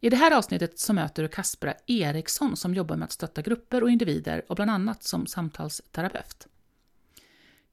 I 0.00 0.10
det 0.10 0.16
här 0.16 0.30
avsnittet 0.30 0.78
så 0.78 0.92
möter 0.92 1.22
du 1.22 1.28
Kaspera 1.28 1.74
Eriksson 1.86 2.56
som 2.56 2.74
jobbar 2.74 2.96
med 2.96 3.04
att 3.04 3.12
stötta 3.12 3.42
grupper 3.42 3.82
och 3.82 3.90
individer 3.90 4.42
och 4.48 4.56
bland 4.56 4.70
annat 4.70 5.02
som 5.02 5.26
samtalsterapeut. 5.26 6.46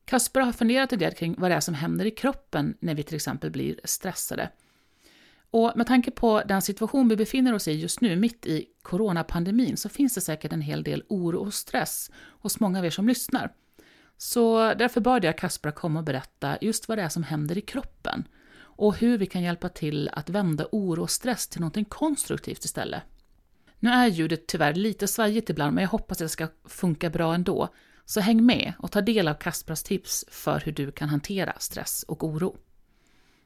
Kaspera 0.06 0.46
har 0.46 0.52
funderat 0.52 0.94
en 0.94 1.00
del 1.00 1.14
kring 1.14 1.36
vad 1.38 1.52
det 1.52 1.56
är 1.56 1.60
som 1.60 1.74
händer 1.74 2.06
i 2.06 2.12
kroppen 2.12 2.78
när 2.80 2.96
vi 2.96 3.04
till 3.04 3.16
exempel 3.16 3.52
blir 3.52 3.80
stressade. 3.84 4.50
Och 5.52 5.74
med 5.76 5.88
tanke 5.88 6.12
på 6.12 6.44
den 6.46 6.62
situation 6.62 7.10
vi 7.10 7.16
befinner 7.16 7.54
oss 7.54 7.68
i 7.68 7.72
just 7.72 8.02
nu, 8.02 8.16
mitt 8.16 8.46
i 8.46 8.66
coronapandemin, 8.82 9.78
så 9.78 9.90
finns 9.90 10.16
det 10.16 10.22
säkert 10.22 10.54
en 10.54 10.62
hel 10.62 10.84
del 10.84 11.04
oro 11.08 11.40
och 11.40 11.54
stress 11.54 12.12
hos 12.40 12.60
många 12.60 12.80
av 12.80 12.86
er 12.86 12.90
som 12.90 13.08
lyssnar. 13.08 13.54
Så 14.18 14.74
därför 14.74 15.02
bad 15.02 15.24
jag 15.24 15.38
Kaspera 15.38 15.72
komma 15.72 16.00
och 16.00 16.06
berätta 16.06 16.58
just 16.62 16.88
vad 16.88 16.98
det 16.98 17.02
är 17.02 17.10
som 17.10 17.24
händer 17.24 17.58
i 17.58 17.62
kroppen 17.62 18.28
och 18.76 18.98
hur 18.98 19.18
vi 19.18 19.26
kan 19.26 19.44
hjälpa 19.44 19.70
till 19.70 20.10
att 20.14 20.30
vända 20.30 20.68
oro 20.72 21.02
och 21.02 21.10
stress 21.10 21.48
till 21.48 21.62
något 21.62 21.90
konstruktivt 21.90 22.66
istället. 22.66 23.04
Nu 23.80 23.90
är 23.90 24.08
ljudet 24.08 24.48
tyvärr 24.48 24.74
lite 24.74 25.08
svajigt 25.08 25.50
ibland, 25.50 25.76
men 25.76 25.82
jag 25.82 25.90
hoppas 25.90 26.18
att 26.18 26.26
det 26.26 26.30
ska 26.30 26.48
funka 26.66 27.10
bra 27.10 27.34
ändå. 27.34 27.70
Så 28.06 28.20
häng 28.20 28.46
med 28.46 28.74
och 28.80 28.92
ta 28.92 29.02
del 29.02 29.28
av 29.28 29.34
Kaspras 29.34 29.84
tips 29.84 30.26
för 30.30 30.60
hur 30.60 30.72
du 30.72 30.92
kan 30.92 31.10
hantera 31.10 31.54
stress 31.60 32.04
och 32.04 32.24
oro. 32.24 32.58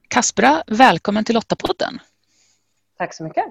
Kaspra, 0.08 0.64
välkommen 0.68 1.24
till 1.24 1.36
Lottapodden. 1.36 2.00
Tack 2.98 3.14
så 3.14 3.24
mycket. 3.24 3.46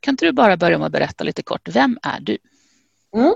Kan 0.00 0.12
inte 0.12 0.26
du 0.26 0.32
bara 0.32 0.56
börja 0.56 0.78
med 0.78 0.86
att 0.86 0.92
berätta 0.92 1.24
lite 1.24 1.42
kort, 1.42 1.68
vem 1.68 1.98
är 2.02 2.20
du? 2.20 2.38
Mm. 3.14 3.34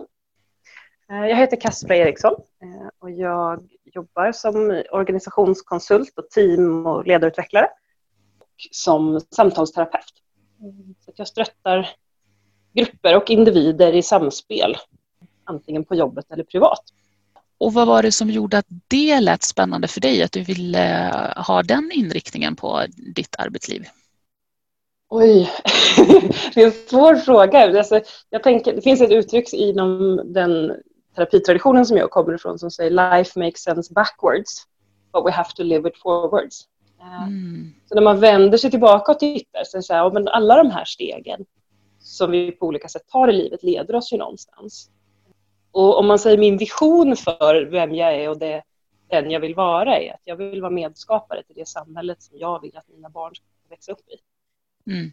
Jag 1.09 1.37
heter 1.37 1.57
Kaspra 1.57 1.97
Eriksson 1.97 2.35
eh, 2.63 2.89
och 2.99 3.11
jag 3.11 3.69
jobbar 3.85 4.33
som 4.33 4.83
organisationskonsult 4.93 6.19
och 6.19 6.31
team 6.31 6.87
och 6.87 7.07
ledarutvecklare 7.07 7.69
och 8.39 8.47
som 8.71 9.21
samtalsterapeut. 9.31 10.13
Så 11.05 11.13
jag 11.17 11.29
stöttar 11.29 11.89
grupper 12.73 13.17
och 13.17 13.31
individer 13.31 13.93
i 13.93 14.03
samspel, 14.03 14.77
antingen 15.45 15.85
på 15.85 15.95
jobbet 15.95 16.31
eller 16.31 16.45
privat. 16.45 16.83
Och 17.59 17.73
vad 17.73 17.87
var 17.87 18.03
det 18.03 18.13
som 18.13 18.31
gjorde 18.31 18.59
att 18.59 18.67
det 18.89 19.21
lät 19.21 19.43
spännande 19.43 19.89
för 19.89 20.01
dig, 20.01 20.23
att 20.23 20.33
du 20.33 20.43
ville 20.43 21.13
ha 21.37 21.63
den 21.63 21.91
inriktningen 21.95 22.57
på 22.57 22.85
ditt 23.15 23.37
arbetsliv? 23.39 23.85
Oj, 25.11 25.51
det 26.55 26.63
är 26.63 26.67
en 26.67 26.73
svår 26.73 27.17
fråga. 27.17 27.79
Alltså, 27.79 28.01
jag 28.31 28.43
tänker, 28.43 28.73
det 28.73 28.83
finns 28.83 29.01
ett 29.01 29.11
uttryck 29.11 29.53
inom 29.53 30.21
den 30.25 30.73
terapitraditionen 31.19 31.87
som 31.87 31.97
jag 31.97 32.11
kommer 32.11 32.35
ifrån 32.35 32.59
som 32.59 32.71
säger 32.71 32.91
life 32.91 33.39
makes 33.39 33.61
sense 33.61 33.95
backwards 33.95 34.67
but 35.13 35.25
we 35.27 35.33
have 35.33 35.49
to 35.57 35.63
live 35.63 35.89
it 35.89 35.99
forwards. 35.99 36.69
Eh, 37.01 37.23
mm. 37.23 37.73
Så 37.87 37.95
när 37.95 38.03
man 38.03 38.21
vänder 38.21 38.59
sig 38.59 38.71
tillbaka 38.71 39.13
och 39.13 39.19
tittar 39.19 39.65
så 39.65 39.83
säger 39.83 40.01
jag, 40.01 40.15
men 40.15 40.29
alla 40.29 40.57
de 40.57 40.71
här 40.71 40.85
stegen 40.85 41.47
som 41.99 42.31
vi 42.31 42.53
på 42.53 42.67
olika 42.67 42.89
sätt 42.89 43.09
tar 43.09 43.29
i 43.29 43.33
livet 43.33 43.63
leder 43.63 43.95
oss 43.95 44.13
ju 44.13 44.17
någonstans. 44.17 44.91
Och 45.71 45.99
om 45.99 46.07
man 46.07 46.19
säger 46.19 46.39
min 46.39 46.57
vision 46.57 47.17
för 47.17 47.67
vem 47.71 47.95
jag 47.95 48.15
är 48.15 48.31
och 48.31 48.39
det, 48.39 48.63
den 49.11 49.31
jag 49.31 49.41
vill 49.41 49.55
vara 49.55 49.99
är 49.99 50.15
att 50.15 50.23
jag 50.25 50.37
vill 50.37 50.61
vara 50.61 50.71
medskapare 50.71 51.43
till 51.43 51.55
det 51.57 51.69
samhället 51.69 52.23
som 52.23 52.39
jag 52.39 52.63
vill 52.63 52.77
att 52.77 52.89
mina 52.89 53.11
barn 53.11 53.35
ska 53.35 53.45
växa 53.71 53.93
upp 53.93 54.09
i. 54.09 54.17
Mm. 54.91 55.13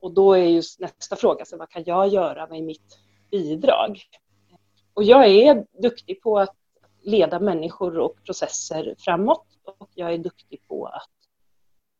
Och 0.00 0.14
då 0.14 0.32
är 0.32 0.44
just 0.44 0.80
nästa 0.80 1.16
fråga, 1.16 1.44
så 1.44 1.56
vad 1.56 1.70
kan 1.70 1.82
jag 1.86 2.08
göra 2.08 2.46
med 2.46 2.62
mitt 2.62 2.98
bidrag? 3.30 4.02
Och 4.94 5.04
jag 5.04 5.26
är 5.26 5.66
duktig 5.82 6.22
på 6.22 6.38
att 6.38 6.56
leda 7.02 7.40
människor 7.40 7.98
och 7.98 8.24
processer 8.24 8.94
framåt 8.98 9.46
och 9.78 9.90
jag 9.94 10.14
är 10.14 10.18
duktig 10.18 10.62
på 10.68 10.86
att 10.86 11.10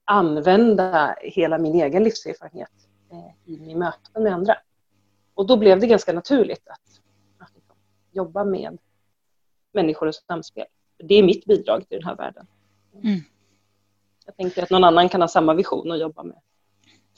använda 0.05 1.17
hela 1.23 1.59
min 1.59 1.75
egen 1.75 2.05
livserfarenhet 2.05 2.89
eh, 3.11 3.53
i 3.53 3.59
min 3.61 3.79
möten 3.79 4.23
med 4.23 4.33
andra. 4.33 4.57
Och 5.35 5.47
då 5.47 5.57
blev 5.57 5.81
det 5.81 5.87
ganska 5.87 6.13
naturligt 6.13 6.69
att, 6.69 7.01
att 7.39 7.55
liksom 7.55 7.77
jobba 8.13 8.45
med 8.45 8.79
människor 9.73 10.09
och 10.09 10.15
samspel. 10.15 10.67
Det 10.99 11.15
är 11.15 11.23
mitt 11.23 11.45
bidrag 11.45 11.89
till 11.89 11.99
den 11.99 12.07
här 12.07 12.17
världen. 12.17 12.47
Mm. 12.95 13.21
Jag 14.27 14.37
tänker 14.37 14.63
att 14.63 14.71
någon 14.71 14.85
annan 14.85 15.09
kan 15.09 15.21
ha 15.21 15.29
samma 15.29 15.55
vision 15.55 15.91
och 15.91 15.99
jobba 15.99 16.23
med 16.23 16.41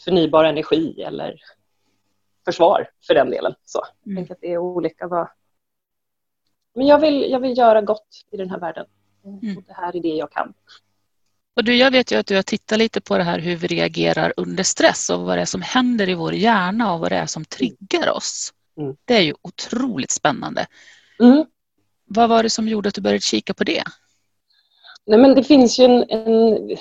förnybar 0.05 0.45
energi 0.45 1.03
eller 1.03 1.41
försvar 2.45 2.91
för 3.07 3.15
den 3.15 3.31
delen. 3.31 3.55
Så. 3.65 3.83
Jag 4.03 4.11
mm. 4.11 4.17
tänker 4.17 4.35
att 4.35 4.41
det 4.41 4.53
är 4.53 4.59
olika 4.59 5.09
vad, 5.09 5.29
men 6.75 6.87
jag 6.87 6.99
vill, 6.99 7.31
jag 7.31 7.41
vill 7.41 7.59
göra 7.59 7.83
gott 7.83 8.25
i 8.31 8.37
den 8.37 8.51
här 8.51 8.59
världen. 8.59 8.87
Mm. 9.25 9.57
Och 9.57 9.63
det 9.67 9.73
här 9.73 9.97
är 9.97 10.01
det 10.01 10.09
jag 10.09 10.33
kan. 10.33 10.55
Och 11.57 11.65
du, 11.65 11.77
jag 11.77 11.91
vet 11.91 12.13
ju 12.13 12.17
att 12.17 12.27
du 12.27 12.37
har 12.37 12.43
tittat 12.43 12.79
lite 12.79 13.01
på 13.01 13.19
det 13.19 13.25
här 13.25 13.39
hur 13.39 13.57
vi 13.57 13.67
reagerar 13.67 14.33
under 14.37 14.63
stress 14.63 15.11
och 15.11 15.21
vad 15.21 15.39
det 15.39 15.43
är 15.43 15.47
som 15.47 15.63
händer 15.63 16.09
i 16.09 16.15
vår 16.15 16.35
hjärna 16.35 16.95
och 16.95 17.01
vad 17.01 17.13
det 17.13 17.17
är 17.17 17.27
som 17.27 17.45
triggar 17.45 18.11
oss. 18.11 18.53
Mm. 18.79 18.97
Det 19.05 19.15
är 19.15 19.21
ju 19.21 19.35
otroligt 19.43 20.11
spännande. 20.11 20.67
Mm. 21.21 21.45
Vad 22.07 22.29
var 22.29 22.43
det 22.43 22.51
som 22.51 22.69
gjorde 22.69 22.89
att 22.89 22.95
du 22.95 23.01
började 23.01 23.21
kika 23.21 23.55
på 23.55 23.65
det? 23.65 23.83
Nej, 25.07 25.19
men 25.19 25.35
det 25.35 25.45
finns 25.45 25.79
ju 25.79 25.85
en, 25.85 26.11
en 26.11 26.77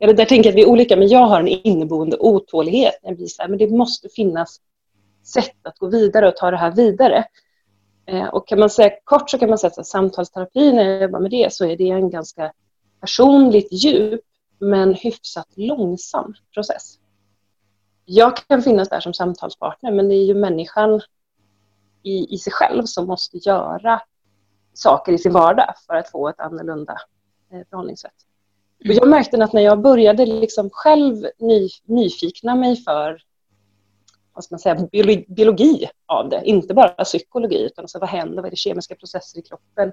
eller 0.00 0.14
där 0.14 0.24
tänker 0.24 0.48
jag 0.48 0.52
att 0.52 0.56
vi 0.56 0.62
är 0.62 0.68
olika, 0.68 0.96
men 0.96 1.08
jag 1.08 1.26
har 1.26 1.40
en 1.40 1.48
inneboende 1.48 2.16
otålighet. 2.16 2.98
Jag 3.02 3.16
blir 3.16 3.26
så 3.26 3.42
här, 3.42 3.48
men 3.48 3.58
det 3.58 3.70
måste 3.70 4.08
finnas 4.08 4.60
sätt 5.24 5.56
att 5.62 5.78
gå 5.78 5.88
vidare 5.88 6.28
och 6.28 6.36
ta 6.36 6.50
det 6.50 6.56
här 6.56 6.70
vidare. 6.70 7.24
Eh, 8.10 8.26
och 8.26 8.48
kan 8.48 8.60
man 8.60 8.70
säga 8.70 8.90
kort 9.04 9.30
så 9.30 9.38
kan 9.38 9.48
man 9.48 9.58
säga 9.58 9.72
att 9.76 9.86
samtalsterapi, 9.86 10.72
när 10.72 10.84
jag 10.84 11.02
jobbar 11.02 11.20
med 11.20 11.30
det, 11.30 11.52
så 11.52 11.64
är 11.64 11.76
det 11.76 11.90
en 11.90 12.10
ganska 12.10 12.52
personligt 13.00 13.68
djup 13.72 14.20
men 14.58 14.94
hyfsat 14.94 15.48
långsam 15.54 16.34
process. 16.54 16.98
Jag 18.04 18.36
kan 18.36 18.62
finnas 18.62 18.88
där 18.88 19.00
som 19.00 19.14
samtalspartner 19.14 19.92
men 19.92 20.08
det 20.08 20.14
är 20.14 20.24
ju 20.24 20.34
människan 20.34 21.00
i, 22.02 22.34
i 22.34 22.38
sig 22.38 22.52
själv 22.52 22.84
som 22.84 23.06
måste 23.06 23.38
göra 23.38 24.02
saker 24.74 25.12
i 25.12 25.18
sin 25.18 25.32
vardag 25.32 25.74
för 25.86 25.94
att 25.94 26.10
få 26.10 26.28
ett 26.28 26.40
annorlunda 26.40 26.96
eh, 27.52 27.60
förhållningssätt. 27.70 28.14
Och 28.88 28.94
jag 28.94 29.08
märkte 29.08 29.44
att 29.44 29.52
när 29.52 29.62
jag 29.62 29.80
började 29.80 30.26
liksom 30.26 30.70
själv 30.72 31.26
ny, 31.38 31.68
nyfikna 31.84 32.54
mig 32.54 32.76
för 32.76 33.22
vad 34.32 34.44
ska 34.44 34.54
man 34.54 34.58
säga, 34.58 34.88
biologi 35.28 35.88
av 36.06 36.28
det. 36.28 36.42
Inte 36.44 36.74
bara 36.74 37.04
psykologi, 37.04 37.64
utan 37.64 37.82
alltså 37.82 37.98
vad 37.98 38.08
händer? 38.08 38.36
Vad 38.36 38.46
är 38.46 38.50
det 38.50 38.56
kemiska 38.56 38.94
processer 38.94 39.38
i 39.38 39.42
kroppen? 39.42 39.92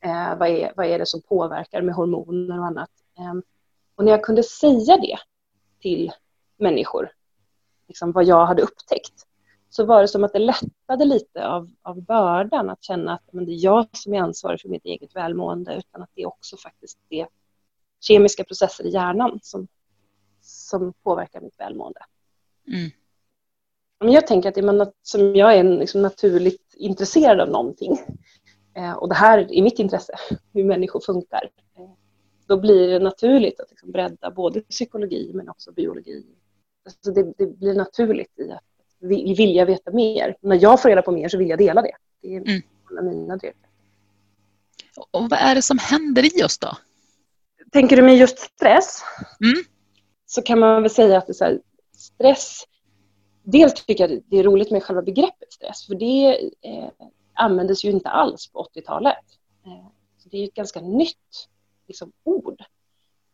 Eh, 0.00 0.38
vad, 0.38 0.48
är, 0.48 0.72
vad 0.76 0.86
är 0.86 0.98
det 0.98 1.06
som 1.06 1.22
påverkar 1.22 1.82
med 1.82 1.94
hormoner 1.94 2.58
och 2.58 2.66
annat? 2.66 2.90
Eh, 3.18 3.34
och 3.94 4.04
när 4.04 4.12
jag 4.12 4.24
kunde 4.24 4.42
säga 4.42 4.96
det 4.96 5.18
till 5.80 6.12
människor, 6.58 7.10
liksom 7.88 8.12
vad 8.12 8.24
jag 8.24 8.46
hade 8.46 8.62
upptäckt, 8.62 9.26
så 9.68 9.84
var 9.84 10.02
det 10.02 10.08
som 10.08 10.24
att 10.24 10.32
det 10.32 10.38
lättade 10.38 11.04
lite 11.04 11.48
av, 11.48 11.70
av 11.82 12.02
bördan 12.02 12.70
att 12.70 12.82
känna 12.82 13.14
att 13.14 13.32
men 13.32 13.46
det 13.46 13.52
är 13.52 13.64
jag 13.64 13.86
som 13.92 14.14
är 14.14 14.20
ansvarig 14.20 14.60
för 14.60 14.68
mitt 14.68 14.84
eget 14.84 15.16
välmående, 15.16 15.74
utan 15.74 16.02
att 16.02 16.10
det 16.14 16.22
är 16.22 16.26
också 16.26 16.56
faktiskt 16.56 16.98
det 17.08 17.26
kemiska 18.00 18.44
processer 18.44 18.84
i 18.84 18.90
hjärnan 18.90 19.40
som, 19.42 19.68
som 20.40 20.92
påverkar 20.92 21.40
mitt 21.40 21.60
välmående. 21.60 22.00
Mm. 22.68 22.90
Men 24.00 24.12
jag 24.12 24.26
tänker 24.26 24.48
att 24.48 24.56
är 24.56 24.62
man, 24.62 24.92
som 25.02 25.36
jag 25.36 25.56
är 25.56 25.64
liksom 25.64 26.02
naturligt 26.02 26.74
intresserad 26.76 27.40
av 27.40 27.48
någonting 27.48 27.98
eh, 28.76 28.92
och 28.92 29.08
det 29.08 29.14
här 29.14 29.38
är 29.52 29.62
mitt 29.62 29.78
intresse, 29.78 30.14
hur 30.52 30.64
människor 30.64 31.00
funkar, 31.00 31.50
eh, 31.78 31.90
då 32.46 32.60
blir 32.60 32.88
det 32.88 32.98
naturligt 32.98 33.60
att 33.60 33.70
liksom 33.70 33.92
bredda 33.92 34.30
både 34.30 34.60
psykologi 34.60 35.30
men 35.34 35.48
också 35.48 35.72
biologi. 35.72 36.26
Alltså 36.84 37.10
det, 37.10 37.32
det, 37.38 37.46
blir 37.46 37.74
naturligt 37.74 38.38
i 38.38 38.50
att 38.50 38.62
vilja 39.00 39.64
veta 39.64 39.90
mer. 39.90 40.36
När 40.40 40.62
jag 40.62 40.82
får 40.82 40.88
reda 40.88 41.02
på 41.02 41.12
mer 41.12 41.28
så 41.28 41.38
vill 41.38 41.48
jag 41.48 41.58
dela 41.58 41.82
det. 41.82 41.96
Det 42.22 42.36
är 42.36 42.40
mm. 42.40 42.62
mina 42.90 43.36
drivkrafter. 43.36 43.70
Och 45.10 45.30
vad 45.30 45.38
är 45.38 45.54
det 45.54 45.62
som 45.62 45.78
händer 45.78 46.40
i 46.40 46.44
oss 46.44 46.58
då? 46.58 46.76
Tänker 47.72 47.96
du 47.96 48.02
med 48.02 48.16
just 48.16 48.38
stress? 48.38 49.02
Mm. 49.40 49.64
Så 50.26 50.42
kan 50.42 50.58
man 50.58 50.82
väl 50.82 50.90
säga 50.90 51.18
att 51.18 51.26
det 51.26 51.40
är 51.40 51.44
här, 51.44 51.60
stress 51.92 52.64
dels 53.46 53.74
tycker 53.74 54.08
jag 54.08 54.22
det 54.26 54.38
är 54.38 54.42
roligt 54.42 54.70
med 54.70 54.82
själva 54.82 55.02
begreppet 55.02 55.52
stress, 55.52 55.86
för 55.86 55.94
det 55.94 56.50
eh, 56.62 56.88
användes 57.34 57.84
ju 57.84 57.90
inte 57.90 58.08
alls 58.08 58.48
på 58.48 58.68
80-talet. 58.74 59.24
Eh, 59.66 59.86
det 60.30 60.38
är 60.38 60.44
ett 60.44 60.54
ganska 60.54 60.80
nytt 60.80 61.48
liksom, 61.86 62.12
ord. 62.24 62.64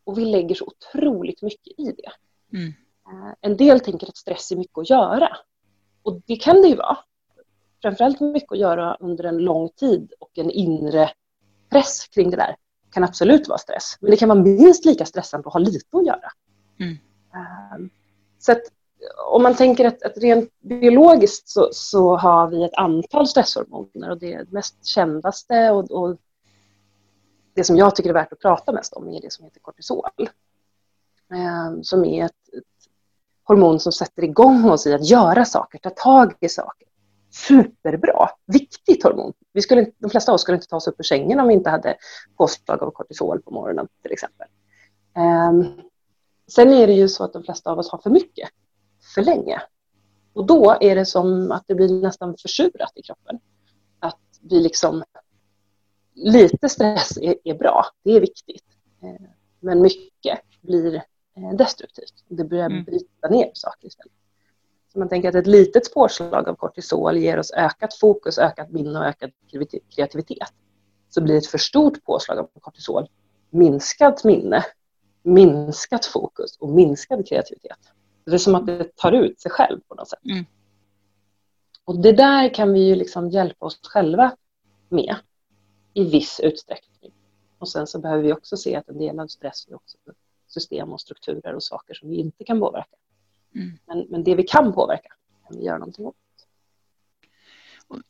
Och 0.03 0.17
vi 0.17 0.25
lägger 0.25 0.55
så 0.55 0.65
otroligt 0.65 1.41
mycket 1.41 1.79
i 1.79 1.83
det. 1.83 2.11
Mm. 2.57 2.73
Eh, 3.07 3.33
en 3.41 3.57
del 3.57 3.79
tänker 3.79 4.07
att 4.07 4.17
stress 4.17 4.51
är 4.51 4.55
mycket 4.55 4.77
att 4.77 4.89
göra. 4.89 5.37
Och 6.03 6.21
det 6.25 6.35
kan 6.35 6.61
det 6.61 6.67
ju 6.67 6.75
vara. 6.75 6.97
framförallt 7.81 8.19
mycket 8.19 8.51
att 8.51 8.59
göra 8.59 8.97
under 8.99 9.23
en 9.23 9.37
lång 9.37 9.69
tid 9.69 10.13
och 10.19 10.37
en 10.37 10.51
inre 10.51 11.11
press 11.69 12.07
kring 12.07 12.29
det 12.29 12.37
där 12.37 12.55
kan 12.91 13.03
absolut 13.03 13.47
vara 13.47 13.57
stress. 13.57 13.97
Men 14.01 14.11
det 14.11 14.17
kan 14.17 14.29
vara 14.29 14.39
minst 14.39 14.85
lika 14.85 15.05
stressande 15.05 15.47
att 15.47 15.53
ha 15.53 15.59
lite 15.59 15.97
att 15.97 16.05
göra. 16.05 16.31
Mm. 16.79 16.97
Um, 17.75 17.89
så 18.39 18.51
att 18.51 18.61
om 19.31 19.43
man 19.43 19.55
tänker 19.55 19.85
att, 19.85 20.03
att 20.03 20.17
rent 20.17 20.49
biologiskt 20.59 21.49
så, 21.49 21.69
så, 21.71 22.15
har 22.15 22.47
vi 22.47 22.63
ett 22.63 22.73
antal 22.73 23.27
stresshormoner 23.27 24.09
och 24.09 24.17
det 24.17 24.51
mest 24.51 24.85
kändaste 24.85 25.71
och, 25.71 25.91
och, 25.91 26.17
det 27.55 27.63
som 27.63 27.77
jag 27.77 27.95
tycker 27.95 28.09
är 28.09 28.13
värt 28.13 28.33
att 28.33 28.39
prata 28.39 28.71
mest 28.71 28.93
om 28.93 29.09
är 29.09 29.21
det 29.21 29.33
som 29.33 29.45
heter 29.45 29.59
kortisol. 29.59 30.29
Eh, 31.31 31.81
som 31.81 32.05
är 32.05 32.25
ett, 32.25 32.31
ett, 32.31 32.63
hormon 33.43 33.79
som 33.79 33.91
sätter 33.91 34.23
igång 34.23 34.69
oss 34.69 34.87
i 34.87 34.93
att 34.93 35.09
göra 35.09 35.45
saker, 35.45 35.79
ta 35.79 35.89
tag 35.89 36.33
i 36.39 36.49
saker. 36.49 36.87
Superbra, 37.31 38.29
viktigt 38.45 39.03
hormon. 39.03 39.33
Vi 39.53 39.61
skulle, 39.61 39.91
de 39.97 40.09
flesta 40.09 40.31
av 40.31 40.35
oss 40.35 40.41
skulle 40.41 40.55
inte 40.55 40.67
ta 40.67 40.75
oss 40.75 40.87
upp 40.87 40.99
ur 40.99 41.03
sängen 41.03 41.39
om 41.39 41.47
vi 41.47 41.53
inte 41.53 41.69
hade 41.69 41.95
påslag 42.37 42.83
av 42.83 42.91
kortisol 42.91 43.41
på 43.41 43.51
morgonen 43.51 43.87
till 44.01 44.11
exempel. 44.11 44.47
Eh, 45.17 45.83
sen 46.51 46.73
är 46.73 46.87
det 46.87 46.93
ju 46.93 47.09
så 47.09 47.23
att 47.23 47.33
de 47.33 47.43
flesta 47.43 47.71
av 47.71 47.79
oss 47.79 47.91
har 47.91 47.97
för 47.97 48.09
mycket 48.09 48.49
för 49.13 49.21
länge. 49.21 49.61
Och 50.33 50.45
då 50.45 50.77
är 50.81 50.95
det 50.95 51.05
som 51.05 51.51
att 51.51 51.63
det 51.67 51.75
blir 51.75 52.01
nästan 52.01 52.37
försurat 52.37 52.91
i 52.95 53.01
kroppen. 53.01 53.39
Att 53.99 54.19
vi 54.41 54.59
liksom... 54.59 55.03
Lite 56.15 56.69
stress 56.69 57.17
är, 57.17 57.35
är 57.43 57.53
bra, 57.53 57.85
det 58.03 58.11
är 58.11 58.21
viktigt. 58.21 58.65
Eh, 59.01 59.29
men 59.59 59.81
mycket 59.81 60.39
blir 60.61 60.95
eh, 61.37 61.55
destruktivt. 61.57 62.23
Det 62.27 62.43
börjar 62.43 62.65
mm. 62.65 62.83
bryta 62.83 63.29
ner 63.29 63.51
saker 63.53 63.87
istället. 63.87 64.13
Så 64.93 64.99
man 64.99 65.09
tänker 65.09 65.29
att 65.29 65.35
ett 65.35 65.47
litet 65.47 65.93
påslag 65.93 66.49
av 66.49 66.55
kortisol 66.55 67.17
ger 67.17 67.39
oss 67.39 67.51
ökat 67.51 67.93
fokus, 67.93 68.37
ökat 68.37 68.71
minne 68.71 68.99
och 68.99 69.05
ökad 69.05 69.31
kreativitet. 69.95 70.53
Så 71.09 71.21
blir 71.21 71.37
ett 71.37 71.47
för 71.47 71.57
stort 71.57 72.03
påslag 72.03 72.39
av 72.39 72.49
kortisol 72.59 73.07
minskat 73.49 74.23
minne, 74.23 74.65
minskat 75.23 76.05
fokus 76.05 76.57
och 76.57 76.69
minskad 76.69 77.27
kreativitet. 77.27 77.92
Det 78.25 78.33
är 78.33 78.37
som 78.37 78.55
att 78.55 78.65
det 78.65 78.95
tar 78.95 79.11
ut 79.11 79.39
sig 79.39 79.51
själv 79.51 79.79
på 79.87 79.95
något 79.95 80.09
sätt. 80.09 80.25
Mm. 80.25 80.45
Och 81.85 82.01
det 82.01 82.11
där 82.11 82.53
kan 82.53 82.73
vi 82.73 82.87
ju 82.87 82.95
liksom 82.95 83.29
hjälpa 83.29 83.65
oss 83.65 83.79
själva 83.83 84.35
med 84.89 85.15
i 85.93 86.03
viss 86.03 86.39
utsträckning. 86.39 87.11
Och 87.57 87.69
sen 87.69 87.87
så 87.87 87.99
behöver 87.99 88.23
vi 88.23 88.33
också 88.33 88.57
se 88.57 88.75
att 88.75 88.89
en 88.89 88.97
del 88.97 89.19
av 89.19 89.27
stress 89.27 89.67
är 89.67 89.75
också 89.75 89.97
system 90.47 90.93
och 90.93 91.01
strukturer 91.01 91.55
och 91.55 91.63
saker 91.63 91.93
som 91.93 92.09
vi 92.09 92.15
inte 92.15 92.43
kan 92.43 92.59
påverka. 92.59 92.95
Mm. 93.55 93.79
Men, 93.85 94.05
men 94.09 94.23
det 94.23 94.35
vi 94.35 94.43
kan 94.43 94.73
påverka 94.73 95.13
kan 95.47 95.57
vi 95.57 95.65
göra 95.65 95.77
någonting 95.77 96.05
åt. 96.05 96.15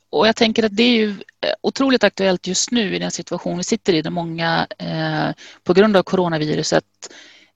Och 0.10 0.28
jag 0.28 0.36
tänker 0.36 0.64
att 0.64 0.76
det 0.76 0.84
är 0.84 0.96
ju 0.96 1.10
eh, 1.10 1.54
otroligt 1.62 2.04
aktuellt 2.04 2.48
just 2.48 2.72
nu 2.72 2.96
i 2.96 3.00
den 3.00 3.12
situation 3.12 3.58
vi 3.58 3.64
sitter 3.64 3.94
i 3.94 4.02
där 4.02 4.10
många 4.10 4.68
eh, 4.78 5.44
på 5.64 5.74
grund 5.74 5.98
av 5.98 6.04
coronaviruset 6.04 6.86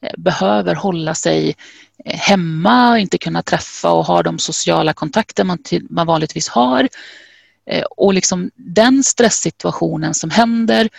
Eh, 0.01 0.13
behöver 0.17 0.75
hålla 0.75 1.15
sig 1.15 1.55
eh, 2.05 2.17
hemma 2.17 2.91
och 2.91 2.99
inte 2.99 3.17
kunna 3.17 3.41
träffa 3.41 3.91
och 3.91 4.05
ha 4.05 4.23
de 4.23 4.39
sociala 4.39 4.93
kontakter 4.93 5.43
man, 5.43 5.59
man 5.89 6.07
vanligtvis 6.07 6.49
har. 6.49 6.89
Eh, 7.65 7.83
och 7.83 8.13
liksom 8.13 8.51
den 8.55 9.03
stresssituationen 9.03 10.13
som 10.13 10.29
händer. 10.29 10.89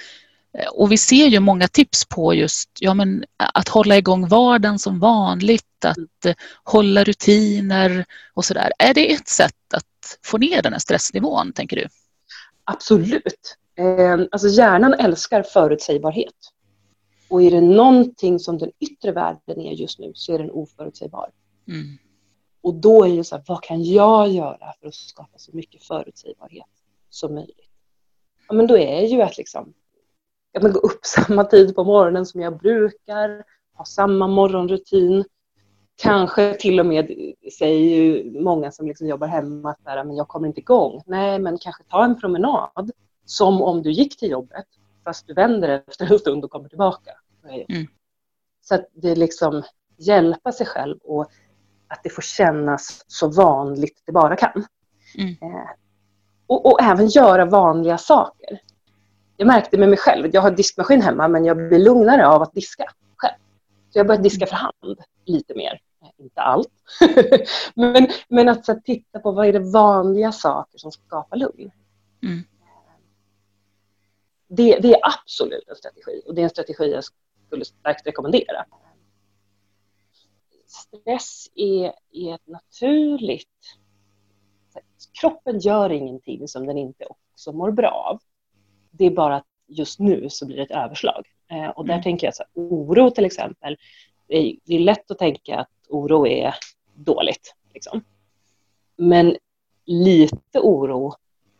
Och 0.72 0.92
vi 0.92 0.98
ser 0.98 1.26
ju 1.26 1.40
många 1.40 1.68
tips 1.68 2.04
på 2.04 2.34
just 2.34 2.70
ja, 2.80 2.94
men 2.94 3.24
att 3.36 3.68
hålla 3.68 3.96
igång 3.96 4.28
vardagen 4.28 4.78
som 4.78 5.00
vanligt, 5.00 5.84
att 5.84 6.36
hålla 6.64 7.04
rutiner 7.04 8.04
och 8.34 8.44
sådär. 8.44 8.72
Är 8.78 8.94
det 8.94 9.12
ett 9.12 9.28
sätt 9.28 9.74
att 9.74 10.18
få 10.24 10.38
ner 10.38 10.62
den 10.62 10.72
här 10.72 10.80
stressnivån, 10.80 11.52
tänker 11.52 11.76
du? 11.76 11.86
Absolut. 12.64 13.56
Alltså 14.30 14.48
hjärnan 14.48 14.94
älskar 14.94 15.42
förutsägbarhet. 15.42 16.34
Och 17.30 17.42
är 17.42 17.50
det 17.50 17.60
någonting 17.60 18.38
som 18.38 18.58
den 18.58 18.70
yttre 18.78 19.12
världen 19.12 19.60
är 19.60 19.72
just 19.72 19.98
nu 19.98 20.12
så 20.14 20.34
är 20.34 20.38
den 20.38 20.50
oförutsägbar. 20.50 21.30
Mm. 21.68 21.98
Och 22.60 22.74
då 22.74 23.04
är 23.04 23.16
det 23.16 23.24
så 23.24 23.36
här, 23.36 23.44
vad 23.46 23.62
kan 23.62 23.84
jag 23.84 24.28
göra 24.28 24.72
för 24.80 24.88
att 24.88 24.94
skapa 24.94 25.38
så 25.38 25.56
mycket 25.56 25.82
förutsägbarhet 25.82 26.66
som 27.10 27.34
möjligt? 27.34 27.70
Ja, 28.48 28.54
men 28.54 28.66
då 28.66 28.78
är 28.78 29.00
det 29.00 29.06
ju 29.06 29.22
att 29.22 29.38
liksom, 29.38 29.74
man 30.62 30.72
går 30.72 30.86
upp 30.86 31.00
samma 31.02 31.44
tid 31.44 31.74
på 31.74 31.84
morgonen 31.84 32.26
som 32.26 32.40
jag 32.40 32.58
brukar, 32.58 33.44
ha 33.74 33.84
samma 33.84 34.26
morgonrutin. 34.26 35.24
Kanske 35.96 36.54
till 36.54 36.80
och 36.80 36.86
med 36.86 37.10
säger 37.58 37.96
ju 37.96 38.30
många 38.40 38.70
som 38.70 38.86
liksom 38.86 39.06
jobbar 39.06 39.26
hemma 39.26 39.70
att 39.70 40.06
men 40.06 40.16
jag 40.16 40.28
kommer 40.28 40.48
inte 40.48 40.60
igång. 40.60 41.02
Nej, 41.06 41.38
men 41.38 41.58
kanske 41.58 41.84
ta 41.84 42.04
en 42.04 42.20
promenad 42.20 42.90
som 43.24 43.62
om 43.62 43.82
du 43.82 43.92
gick 43.92 44.18
till 44.18 44.30
jobbet 44.30 44.66
fast 45.08 45.26
du 45.26 45.34
vänder 45.34 45.68
efter 45.88 46.12
en 46.12 46.18
stund 46.18 46.44
och 46.44 46.50
kommer 46.50 46.68
tillbaka. 46.68 47.10
Mm. 47.68 47.86
Så 48.60 48.74
att 48.74 48.88
det 48.92 49.14
liksom 49.14 49.62
hjälpa 49.96 50.52
sig 50.52 50.66
själv 50.66 50.98
och 51.02 51.30
att 51.88 52.00
det 52.02 52.10
får 52.10 52.22
kännas 52.22 53.04
så 53.06 53.28
vanligt 53.28 54.02
det 54.06 54.12
bara 54.12 54.36
kan. 54.36 54.66
Mm. 55.18 55.36
Eh, 55.40 55.70
och, 56.46 56.66
och, 56.66 56.82
även 56.82 57.06
göra 57.06 57.44
vanliga 57.44 57.98
saker. 57.98 58.60
Jag 59.36 59.46
märkte 59.46 59.78
med 59.78 59.88
mig 59.88 59.98
själv, 59.98 60.30
jag 60.32 60.42
har 60.42 60.50
diskmaskin 60.50 61.02
hemma 61.02 61.28
men 61.28 61.44
jag 61.44 61.56
blir 61.56 61.78
lugnare 61.78 62.26
av 62.26 62.42
att 62.42 62.54
diska 62.54 62.84
själv. 63.16 63.38
Så 63.90 63.98
jag 63.98 64.06
börjat 64.06 64.22
diska 64.22 64.46
för 64.46 64.56
hand 64.56 64.98
lite 65.24 65.54
mer. 65.54 65.80
Eh, 66.02 66.24
inte 66.24 66.40
allt. 66.40 66.72
men, 67.74 68.08
men 68.28 68.48
att 68.48 68.64
så, 68.64 68.80
titta 68.84 69.18
på 69.18 69.32
vad 69.32 69.46
är 69.46 69.52
det 69.52 69.72
vanliga 69.72 70.32
saker 70.32 70.78
som 70.78 70.92
skapar 70.92 71.36
lugn. 71.36 71.70
Mm 72.22 72.44
det, 74.48 74.78
det, 74.78 74.92
är 74.92 75.00
absolut 75.02 75.68
en 75.68 75.76
strategi 75.76 76.22
och 76.26 76.34
det 76.34 76.40
är 76.40 76.44
en 76.44 76.50
strategi 76.50 76.90
jag 76.92 77.04
skulle 77.46 77.64
starkt 77.64 78.06
rekommendera. 78.06 78.64
Stress 80.66 81.50
är, 81.54 81.92
är 82.12 82.34
ett 82.34 82.46
naturligt... 82.46 83.48
Kroppen 85.20 85.58
gör 85.58 85.92
ingenting 85.92 86.48
som 86.48 86.66
den 86.66 86.78
inte 86.78 87.04
också 87.04 87.52
mår 87.52 87.70
bra 87.70 87.90
av. 87.90 88.20
Det 88.90 89.04
är 89.04 89.10
bara 89.10 89.36
att 89.36 89.46
just 89.66 89.98
nu 89.98 90.30
så 90.30 90.46
blir 90.46 90.56
det 90.56 90.62
ett 90.62 90.70
överslag. 90.70 91.26
Eh, 91.50 91.68
och 91.68 91.86
där 91.86 91.94
mm. 91.94 92.02
tänker 92.02 92.26
jag 92.26 92.36
så 92.36 92.42
här, 92.42 92.50
oro 92.54 93.10
till 93.10 93.24
exempel. 93.24 93.76
Det 94.26 94.36
är, 94.36 94.56
det 94.64 94.74
är 94.74 94.80
lätt 94.80 95.10
att 95.10 95.18
tänka 95.18 95.58
att 95.60 95.70
oro 95.88 96.26
är 96.26 96.54
dåligt. 96.94 97.54
Liksom. 97.74 98.04
Men 98.96 99.36
lite 99.84 100.60
oro 100.60 101.14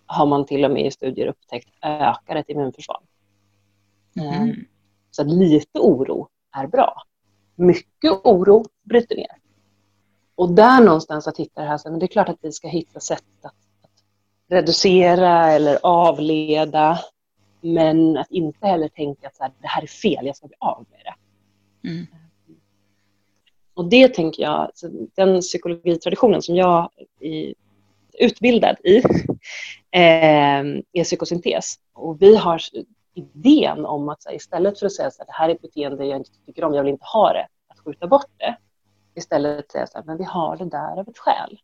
har 0.09 0.27
man 0.27 0.47
till 0.47 0.65
och 0.65 0.71
med 0.71 0.87
i 0.87 0.91
studier 0.91 1.27
upptäckt 1.27 1.69
ökar 1.83 2.37
ett 2.37 2.49
immunförsvar. 2.49 3.01
Mm. 4.17 4.65
Så 5.11 5.25
lite 5.25 5.79
oro 5.79 6.29
är 6.57 6.67
bra. 6.67 7.03
Mycket 7.55 8.13
oro 8.25 8.65
bryter 8.83 9.17
ner. 9.17 9.37
Och 10.35 10.53
där 10.53 10.81
någonstans 10.85 11.29
att 11.29 11.37
hitta 11.37 11.61
det 11.61 11.67
här, 11.67 11.81
men 11.91 11.99
det 11.99 12.05
är 12.05 12.09
klart 12.09 12.29
att 12.29 12.39
vi 12.41 12.53
ska 12.53 12.69
hitta 12.69 13.01
sätt 13.01 13.25
att, 13.43 13.55
att 13.83 14.05
reducera 14.49 15.53
eller 15.53 15.79
avleda. 15.83 16.99
Men 17.61 18.17
att 18.17 18.31
inte 18.31 18.67
heller 18.67 18.89
tänka 18.89 19.27
att 19.27 19.37
så 19.37 19.43
här, 19.43 19.53
det 19.61 19.69
här 19.69 19.83
är 19.83 19.87
fel, 19.87 20.27
jag 20.27 20.37
ska 20.37 20.47
bli 20.47 20.57
av 20.61 20.87
med 20.91 21.01
det. 21.05 21.15
Mm. 21.89 22.07
Och 23.75 23.89
det 23.89 24.15
tänker 24.15 24.43
jag, 24.43 24.71
den 25.15 25.41
psykologitraditionen 25.41 26.43
som 26.43 26.57
jag 26.57 26.91
är 27.21 27.55
utbildad 28.19 28.77
i 28.85 29.03
Ehm, 29.91 30.83
är 30.93 31.05
psykosyntes. 31.05 31.75
Och 31.93 32.23
vi 32.23 32.37
har 32.37 32.61
idén 33.15 33.87
om 33.87 34.09
att 34.09 34.25
här, 34.27 34.35
istället 34.35 34.79
för 34.79 34.87
att 34.87 34.93
säga 34.93 35.09
att 35.09 35.17
det 35.19 35.33
här 35.33 35.49
är 35.49 35.55
ett 35.55 35.63
beteende 35.63 36.07
jag 36.07 36.17
inte 36.17 36.31
tycker 36.47 36.65
om, 36.65 36.75
jag 36.75 36.83
vill 36.83 36.93
inte 36.93 37.05
ha 37.05 37.33
det, 37.33 37.47
att 37.69 37.79
skjuta 37.79 38.07
bort 38.07 38.31
det. 38.37 38.57
Istället 39.15 39.73
säga 39.73 39.87
så 39.87 39.99
här, 39.99 40.05
men 40.05 40.17
vi 40.17 40.25
har 40.25 40.57
det 40.57 40.65
där 40.65 41.01
av 41.01 41.09
ett 41.09 41.19
skäl. 41.19 41.61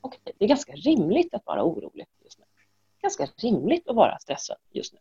Och 0.00 0.18
det 0.24 0.44
är 0.44 0.48
ganska 0.48 0.72
rimligt 0.72 1.34
att 1.34 1.46
vara 1.46 1.64
orolig 1.64 2.06
just 2.24 2.38
nu. 2.38 2.44
Ganska 3.02 3.26
rimligt 3.36 3.88
att 3.88 3.96
vara 3.96 4.18
stressad 4.18 4.56
just 4.70 4.92
nu. 4.92 4.98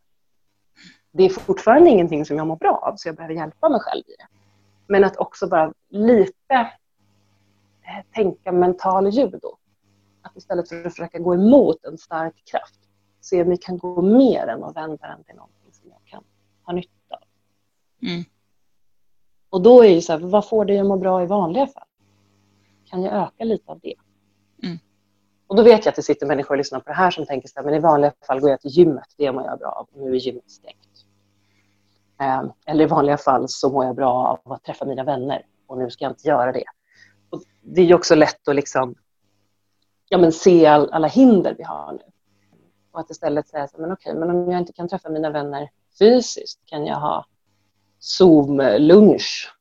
Det 1.12 1.24
är 1.24 1.30
fortfarande 1.30 1.90
ingenting 1.90 2.26
som 2.26 2.38
jag 2.38 2.48
mår 2.48 2.56
bra 2.56 2.78
av, 2.92 2.96
så 2.96 3.08
jag 3.08 3.16
behöver 3.16 3.36
hjälpa 3.36 3.70
mig 3.70 3.80
själv 3.80 4.04
i 4.08 4.16
det. 4.18 4.28
Men 4.88 5.04
att 5.04 5.18
också 5.18 5.48
bara 5.48 5.74
lite 5.90 6.54
eh, 7.82 8.06
tänka 8.14 8.52
mental 8.52 9.10
judo. 9.10 9.58
Att 10.24 10.38
istället 10.38 10.70
för 10.70 10.86
att 10.86 10.94
försöka 10.94 11.20
gå 11.20 11.34
emot 11.34 11.86
en 11.86 11.98
stark 11.98 12.46
kraft, 12.46 12.80
se 13.22 13.42
om 13.42 13.50
vi 13.50 13.58
kan 13.58 13.78
gå 13.78 14.02
mer 14.02 14.48
än 14.48 14.64
att 14.64 14.76
vända 14.76 15.08
den 15.08 15.24
till 15.24 15.36
någonting 15.36 15.72
som 15.72 15.90
jag 15.90 16.00
kan 16.06 16.24
ha 16.64 16.74
nytta 16.74 16.92
av. 17.10 17.24
Mm. 18.02 18.24
Och 19.50 19.62
då 19.62 19.84
är 19.84 19.90
ju 19.90 20.02
så 20.02 20.14
här, 20.14 20.20
vad 20.20 20.50
får 20.50 20.66
dig 20.66 20.80
att 20.80 20.86
må 20.86 20.98
bra 20.98 21.24
i 21.24 21.26
vanliga 21.26 21.68
fall? 21.68 21.88
Kan 22.86 23.04
jag 23.04 23.14
öka 23.14 23.44
lite 23.44 23.72
av 23.72 23.80
det? 23.80 23.96
Mm. 24.64 24.78
Och 25.48 25.56
då 25.56 25.64
vet 25.64 25.86
jag 25.86 25.92
att 25.92 25.96
det 25.96 26.04
sitter 26.04 26.26
människor 26.26 26.54
och 26.56 26.58
lyssnar 26.58 26.80
på 26.80 26.90
det 26.90 26.96
här 26.96 27.12
som 27.12 27.26
tänker 27.26 27.48
så 27.48 27.54
här, 27.56 27.66
men 27.66 27.74
i 27.74 27.80
vanliga 27.80 28.14
fall 28.28 28.40
går 28.40 28.50
jag 28.50 28.62
till 28.62 28.72
gymmet, 28.72 29.14
det 29.18 29.32
mår 29.32 29.44
jag 29.46 29.60
bra 29.60 29.70
av, 29.70 29.88
och 29.92 30.02
nu 30.02 30.12
är 30.12 30.20
gymmet 30.20 30.52
stängt. 30.52 30.78
Um, 32.42 32.52
eller 32.66 32.84
i 32.84 32.88
vanliga 32.88 33.18
fall 33.18 33.46
så 33.50 33.72
mår 33.72 33.86
jag 33.86 33.96
bra 33.96 34.40
av 34.46 34.54
att 34.54 34.64
träffa 34.64 34.86
mina 34.86 35.04
vänner 35.04 35.46
och 35.68 35.78
nu 35.78 35.90
ska 35.90 36.06
jag 36.06 36.12
inte 36.12 36.28
göra 36.28 36.52
det. 36.52 36.64
Och 37.30 37.42
det 37.62 37.82
är 37.82 37.86
ju 37.86 37.96
också 37.96 38.16
lätt 38.16 38.48
att 38.48 38.56
liksom 38.56 38.96
ja, 40.14 40.18
men 40.18 40.32
se 40.32 40.66
all, 40.66 40.90
alla 40.92 41.08
hinder 41.08 41.56
vi 41.58 41.64
har 41.64 41.92
nu. 41.92 42.04
Och 42.92 43.00
att 43.00 43.10
istället 43.10 43.48
säga 43.48 43.68
så 43.68 43.82
men 43.82 43.92
okej, 43.92 44.14
men 44.16 44.30
om 44.30 44.52
jag 44.52 44.62
inte 44.62 44.74
kan 44.74 44.88
träffa 44.88 45.10
mina 45.10 45.30
vänner 45.30 45.70
fysiskt, 46.00 46.60
kan 46.66 46.86
jag 46.86 46.96
ha 46.96 47.26
Zoom-lunch? 48.00 49.54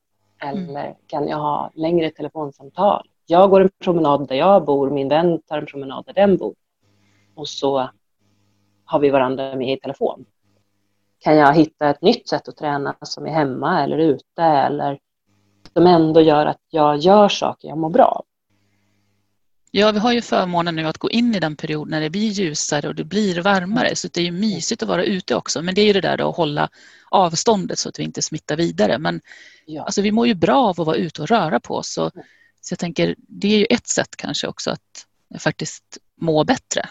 Eller 0.42 0.84
mm. 0.84 0.94
kan 1.06 1.28
jag 1.28 1.36
ha 1.36 1.70
längre 1.74 2.10
telefonsamtal? 2.10 3.08
Jag 3.26 3.50
går 3.50 3.60
en 3.60 3.70
promenad 3.78 4.28
där 4.28 4.36
jag 4.36 4.64
bor, 4.64 4.90
min 4.90 5.08
vän 5.08 5.42
tar 5.42 5.58
en 5.58 5.66
promenad 5.66 6.04
där 6.06 6.12
den 6.12 6.36
bor. 6.36 6.54
Och 7.34 7.48
så 7.48 7.88
har 8.84 8.98
vi 8.98 9.10
varandra 9.10 9.56
med 9.56 9.72
i 9.72 9.80
telefon. 9.80 10.24
Kan 11.18 11.36
jag 11.36 11.54
hitta 11.54 11.90
ett 11.90 12.02
nytt 12.02 12.28
sätt 12.28 12.48
att 12.48 12.56
träna 12.56 12.96
som 13.02 13.26
är 13.26 13.30
hemma 13.30 13.82
eller 13.84 13.98
ute 13.98 14.42
eller 14.42 14.98
som 15.72 15.86
ändå 15.86 16.20
gör 16.20 16.46
att 16.46 16.62
jag 16.70 16.96
gör 16.96 17.28
saker 17.28 17.68
jag 17.68 17.78
mår 17.78 17.90
bra 17.90 18.04
av? 18.04 18.24
Ja, 19.74 19.92
vi 19.92 19.98
har 19.98 20.12
ju 20.12 20.22
förmånen 20.22 20.76
nu 20.76 20.86
att 20.86 20.98
gå 20.98 21.10
in 21.10 21.34
i 21.34 21.40
den 21.40 21.56
period 21.56 21.90
när 21.90 22.00
det 22.00 22.10
blir 22.10 22.28
ljusare 22.28 22.88
och 22.88 22.94
det 22.94 23.04
blir 23.04 23.42
varmare. 23.42 23.96
Så 23.96 24.08
det 24.08 24.20
är 24.20 24.24
ju 24.24 24.32
mysigt 24.32 24.82
att 24.82 24.88
vara 24.88 25.04
ute 25.04 25.34
också. 25.34 25.62
Men 25.62 25.74
det 25.74 25.80
är 25.80 25.86
ju 25.86 25.92
det 25.92 26.00
där 26.00 26.28
att 26.28 26.36
hålla 26.36 26.68
avståndet 27.10 27.78
så 27.78 27.88
att 27.88 27.98
vi 27.98 28.02
inte 28.02 28.22
smittar 28.22 28.56
vidare. 28.56 28.98
Men 28.98 29.20
ja. 29.66 29.82
alltså, 29.82 30.02
vi 30.02 30.12
mår 30.12 30.26
ju 30.26 30.34
bra 30.34 30.56
av 30.56 30.80
att 30.80 30.86
vara 30.86 30.96
ute 30.96 31.22
och 31.22 31.28
röra 31.28 31.60
på 31.60 31.74
oss. 31.76 31.92
Så, 31.92 32.10
så 32.60 32.72
jag 32.72 32.78
tänker, 32.78 33.14
det 33.18 33.54
är 33.54 33.58
ju 33.58 33.66
ett 33.70 33.86
sätt 33.86 34.16
kanske 34.16 34.46
också 34.46 34.70
att 34.70 35.06
faktiskt 35.40 35.98
må 36.20 36.44
bättre. 36.44 36.88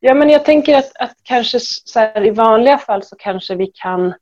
Ja, 0.00 0.14
men 0.14 0.30
jag 0.30 0.44
tänker 0.44 0.78
att, 0.78 0.96
att 0.96 1.14
kanske 1.22 1.60
så 1.60 1.98
här, 1.98 2.26
i 2.26 2.30
vanliga 2.30 2.78
fall 2.78 3.02
så 3.02 3.16
kanske 3.16 3.54
vi 3.54 3.66
kan 3.66 4.14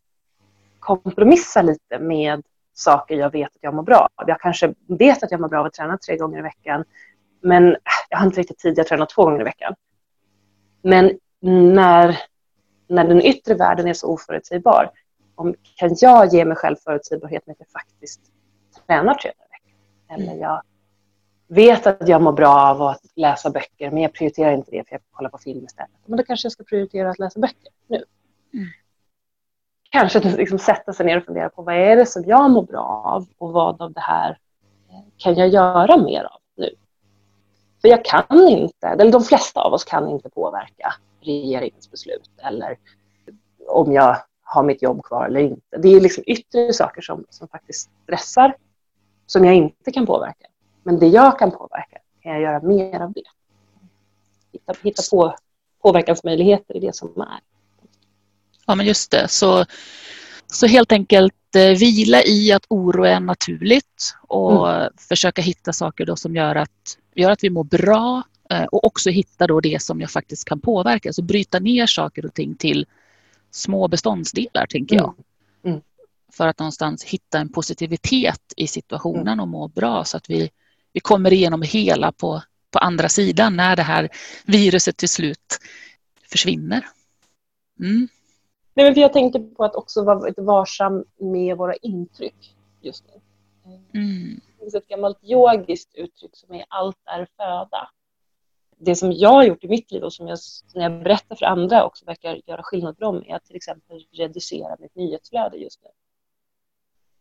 kompromissa 0.79 1.63
lite 1.63 1.99
med 1.99 2.43
saker 2.75 3.15
jag 3.15 3.33
vet 3.33 3.49
att 3.49 3.63
jag 3.63 3.75
mår 3.75 3.83
bra 3.83 4.09
av. 4.15 4.29
Jag 4.29 4.41
kanske 4.41 4.75
vet 4.89 5.23
att 5.23 5.31
jag 5.31 5.41
mår 5.41 5.49
bra 5.49 5.61
av 5.61 5.67
att 5.67 5.75
träna 5.75 5.99
tre 5.99 6.17
gånger 6.17 6.39
i 6.39 6.43
veckan 6.43 6.85
men 7.45 7.77
jag 8.09 8.19
har 8.19 8.27
inte 8.27 8.41
riktigt 8.41 8.59
tid, 8.59 8.79
jag 8.79 8.87
tränar 8.87 9.07
två 9.07 9.25
gånger 9.25 9.41
i 9.41 9.45
veckan. 9.45 9.75
Men 10.83 11.19
när, 11.41 12.19
när 12.89 13.05
den 13.05 13.23
yttre 13.23 13.55
världen 13.55 13.89
är 13.89 13.95
så 13.95 14.07
oförutsägbar, 14.07 14.91
om, 15.35 15.55
kan 15.77 15.97
jag 16.01 16.33
ge 16.33 16.45
mig 16.45 16.57
själv 16.57 16.77
förutsägbarhet 16.77 17.47
med 17.47 17.53
att 17.53 17.61
jag 17.61 17.83
faktiskt 17.83 18.21
tränar 18.87 19.15
tre 19.15 19.31
dagar 19.31 19.47
i 19.47 19.53
veckan? 19.53 19.79
Eller 20.09 20.33
mm. 20.33 20.39
jag 20.39 20.63
vet 21.49 21.87
att 21.87 22.09
jag 22.09 22.23
mår 22.23 22.33
bra 22.33 22.71
av 22.71 22.83
att 22.83 23.03
läsa 23.15 23.51
böcker, 23.51 23.91
men 23.91 24.03
jag 24.03 24.13
prioriterar 24.13 24.53
inte 24.53 24.71
det 24.71 24.89
för 24.89 24.95
jag 24.95 25.01
kollar 25.11 25.31
på 25.31 25.39
film 25.39 25.65
istället. 25.65 25.91
Men 26.07 26.17
då 26.17 26.25
kanske 26.25 26.47
jag 26.47 26.53
ska 26.53 26.65
prioritera 26.65 27.11
att 27.11 27.19
läsa 27.19 27.41
böcker 27.41 27.73
nu. 27.87 28.05
Mm. 28.55 28.67
Kanske 29.91 30.19
att 30.19 30.25
liksom 30.25 30.59
sätta 30.59 30.93
sig 30.93 31.07
ner 31.07 31.17
och 31.17 31.25
fundera 31.25 31.49
på 31.49 31.63
vad 31.63 31.75
är 31.75 31.97
det 31.97 32.07
som 32.07 32.25
jag 32.27 32.51
mår 32.51 32.63
bra 32.63 33.03
av 33.05 33.27
och 33.39 33.53
vad 33.53 33.83
av 33.83 33.93
det 33.93 34.01
här 34.01 34.39
kan 35.17 35.35
jag 35.35 35.49
göra 35.49 35.97
mer 35.97 36.25
av? 36.25 36.41
För 37.85 37.89
jag 37.89 38.05
kan 38.05 38.49
inte, 38.49 38.87
eller 38.87 39.13
de 39.13 39.23
flesta 39.25 39.61
av 39.61 39.73
oss 39.73 39.85
kan 39.85 40.09
inte 40.09 40.31
påverka 40.31 40.95
regeringens 41.21 41.91
beslut 41.91 42.31
eller 42.43 42.79
om 43.69 43.93
jag 43.93 44.17
har 44.43 44.63
mitt 44.63 44.83
jobb 44.83 45.05
kvar 45.05 45.27
eller 45.27 45.41
inte. 45.41 45.77
Det 45.79 45.89
är 45.89 46.01
liksom 46.01 46.25
yttre 46.27 46.73
saker 46.73 47.03
som, 47.03 47.25
som 47.31 47.49
faktiskt 47.49 47.91
stressar, 48.03 48.57
som 49.27 49.45
jag 49.45 49.55
inte 49.55 49.93
kan 49.93 50.07
påverka. 50.07 50.47
Men 50.83 50.99
det 50.99 51.07
jag 51.07 51.39
kan 51.39 51.51
påverka, 51.51 51.99
kan 52.23 52.33
jag 52.33 52.41
göra 52.41 52.63
mer 52.63 53.01
av 53.01 53.13
det. 53.13 53.23
Hitta, 54.53 54.75
hitta 54.83 55.03
på 55.11 55.35
påverkansmöjligheter 55.83 56.77
i 56.77 56.81
det 56.81 56.97
som 56.97 57.21
är. 57.21 57.41
Ja, 58.67 58.75
men 58.75 58.87
just 58.87 59.11
det. 59.11 59.29
Så, 59.29 59.65
så 60.57 60.67
helt 60.67 60.93
enkelt 60.93 61.57
eh, 61.57 61.79
vila 61.79 62.23
i 62.25 62.53
att 62.53 62.67
oro 62.69 63.05
är 63.05 63.21
naturligt 63.21 64.15
och 64.21 64.75
mm. 64.75 64.93
försöka 64.97 65.43
hitta 65.43 65.73
saker 65.73 66.07
då 66.07 66.17
som 66.17 66.37
gör 66.37 66.55
att 66.57 66.99
gör 67.15 67.31
att 67.31 67.45
vi 67.45 67.51
mår 67.51 67.65
bra 67.65 68.23
eh, 68.51 68.65
och 68.65 68.87
också 68.87 69.11
hitta 69.11 69.47
då 69.47 69.61
det 69.61 69.83
som 69.83 70.01
jag 70.01 70.11
faktiskt 70.11 70.45
kan 70.45 70.61
påverka. 70.61 71.09
Alltså 71.09 71.23
bryta 71.23 71.59
ner 71.59 71.87
saker 71.87 72.27
och 72.27 72.35
ting 72.35 72.55
till 72.55 72.87
små 73.51 73.89
beståndsdelar, 73.89 74.67
tänker 74.67 74.97
jag. 74.97 75.15
Mm. 75.65 75.75
Mm. 75.75 75.81
För 76.33 76.47
att 76.47 76.59
någonstans 76.59 77.05
hitta 77.05 77.39
en 77.39 77.53
positivitet 77.53 78.53
i 78.57 78.67
situationen 78.67 79.29
mm. 79.29 79.41
och 79.41 79.49
må 79.49 79.69
bra 79.69 80.05
så 80.05 80.17
att 80.17 80.31
vi, 80.31 80.51
vi 80.93 81.01
kommer 81.01 81.33
igenom 81.33 81.63
hela 81.63 82.13
på, 82.13 82.43
på 82.71 82.79
andra 82.79 83.09
sidan 83.09 83.57
när 83.57 83.77
det 83.77 83.83
här 83.83 84.09
viruset 84.45 84.97
till 84.97 85.09
slut 85.09 85.59
försvinner. 86.31 86.87
Nej, 88.75 88.87
men 88.87 88.95
för 88.95 89.01
jag 89.01 89.13
tänkte 89.13 89.41
på 89.41 89.65
att 89.65 89.75
också 89.75 90.05
vara 90.05 90.19
lite 90.19 90.43
varsam 90.43 91.05
med 91.17 91.57
våra 91.57 91.75
intryck 91.75 92.57
just 92.81 93.05
nu. 93.07 93.21
Mm 93.95 94.41
finns 94.65 94.75
ett 94.75 94.89
gammalt 94.89 95.19
yogiskt 95.23 95.95
uttryck 95.95 96.37
som 96.37 96.55
är 96.55 96.65
allt 96.69 96.99
är 97.05 97.29
föda. 97.37 97.91
Det 98.77 98.97
som 98.97 99.13
jag 99.13 99.31
har 99.31 99.45
gjort 99.45 99.65
i 99.65 99.69
mitt 99.69 99.91
liv 99.91 100.03
och 100.03 100.13
som 100.13 100.29
jag, 100.29 100.39
när 100.75 100.83
jag 100.83 101.03
berättar 101.03 101.37
för 101.37 101.47
andra 101.47 101.85
också 101.85 102.05
verkar 102.05 102.41
göra 102.47 102.63
skillnad 102.63 102.97
för 102.97 103.05
dem 103.05 103.25
är 103.27 103.37
att 103.37 103.45
till 103.45 103.57
exempel 103.57 104.07
reducera 104.13 104.77
mitt 104.79 104.95
nyhetsflöde 104.95 105.57
just 105.57 105.83
nu. 105.83 105.89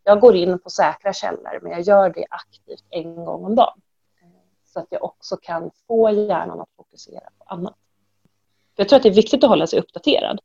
Jag 0.04 0.20
går 0.20 0.36
in 0.36 0.58
på 0.58 0.70
säkra 0.70 1.12
källor 1.12 1.60
men 1.62 1.72
jag 1.72 1.80
gör 1.80 2.10
det 2.10 2.26
aktivt 2.30 2.84
en 2.90 3.24
gång 3.24 3.44
om 3.44 3.54
dagen. 3.54 3.80
Så 4.64 4.80
att 4.80 4.86
jag 4.90 5.04
också 5.04 5.36
kan 5.36 5.70
få 5.86 6.10
hjärnan 6.10 6.60
att 6.60 6.70
fokusera 6.76 7.30
på 7.38 7.44
annat. 7.44 7.76
Jag 8.76 8.88
tror 8.88 8.96
att 8.96 9.02
det 9.02 9.08
är 9.08 9.14
viktigt 9.14 9.44
att 9.44 9.50
hålla 9.50 9.66
sig 9.66 9.78
uppdaterad. 9.78 10.40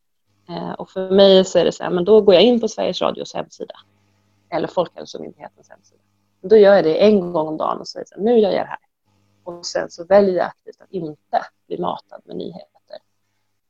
Eh, 0.50 0.72
och 0.72 0.90
för 0.90 1.12
mig 1.12 1.46
så 1.46 1.60
är 1.60 1.66
det 1.66 1.72
så 1.72 1.84
här, 1.84 1.90
men 1.90 2.06
då 2.06 2.22
går 2.22 2.36
jag 2.36 2.44
in 2.44 2.62
på 2.62 2.68
Sveriges 2.68 3.02
Radios 3.02 3.34
hemsida 3.34 3.76
eller 4.50 4.68
Folkhälsomyndighetens 4.68 5.70
hemsida 5.70 6.02
då 6.42 6.58
gör 6.58 6.76
jag 6.76 6.84
det 6.84 7.06
en 7.06 7.32
gång 7.34 7.48
om 7.48 7.58
dagen 7.58 7.80
och 7.80 7.88
säger 7.88 8.06
så 8.06 8.16
här, 8.16 8.22
nu 8.22 8.40
gör 8.40 8.52
jag 8.52 8.66
det 8.66 8.70
här. 8.70 8.80
Och 9.44 9.66
sen 9.66 9.90
så 9.90 10.06
väljer 10.06 10.36
jag 10.36 10.46
aktivt 10.46 10.82
att 10.82 10.92
inte 10.92 11.46
bli 11.68 11.78
matad 11.78 12.22
med 12.26 12.36
nyheter. 12.36 12.98